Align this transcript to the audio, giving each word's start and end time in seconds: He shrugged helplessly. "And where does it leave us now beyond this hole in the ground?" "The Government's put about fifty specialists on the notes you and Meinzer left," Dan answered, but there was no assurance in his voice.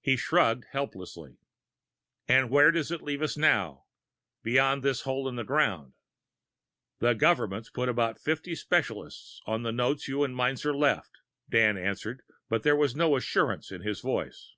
He 0.00 0.16
shrugged 0.16 0.64
helplessly. 0.72 1.36
"And 2.26 2.50
where 2.50 2.72
does 2.72 2.90
it 2.90 3.02
leave 3.04 3.22
us 3.22 3.36
now 3.36 3.84
beyond 4.42 4.82
this 4.82 5.02
hole 5.02 5.28
in 5.28 5.36
the 5.36 5.44
ground?" 5.44 5.92
"The 6.98 7.14
Government's 7.14 7.70
put 7.70 7.88
about 7.88 8.18
fifty 8.18 8.56
specialists 8.56 9.40
on 9.46 9.62
the 9.62 9.70
notes 9.70 10.08
you 10.08 10.24
and 10.24 10.34
Meinzer 10.36 10.76
left," 10.76 11.18
Dan 11.48 11.78
answered, 11.78 12.22
but 12.48 12.64
there 12.64 12.74
was 12.74 12.96
no 12.96 13.14
assurance 13.14 13.70
in 13.70 13.82
his 13.82 14.00
voice. 14.00 14.56